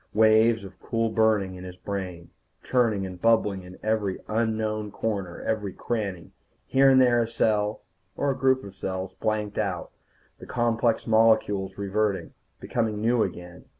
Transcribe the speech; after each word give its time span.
Waves 0.15 0.63
of 0.63 0.79
cool 0.79 1.11
burning 1.11 1.53
in 1.53 1.63
his 1.63 1.75
brain, 1.75 2.31
churning 2.63 3.05
and 3.05 3.21
bubbling 3.21 3.61
in 3.61 3.77
every 3.83 4.17
unknown 4.27 4.89
corner, 4.89 5.43
every 5.43 5.73
cranny. 5.73 6.31
Here 6.65 6.89
and 6.89 6.99
there 6.99 7.21
a 7.21 7.27
cell, 7.27 7.83
or 8.17 8.31
a 8.31 8.35
group 8.35 8.63
of 8.63 8.75
cells, 8.75 9.13
blanked 9.13 9.59
out, 9.59 9.91
the 10.39 10.47
complex 10.47 11.05
molecules 11.05 11.77
reverting, 11.77 12.33
becoming 12.59 12.99
new 12.99 13.21
again. 13.21 13.65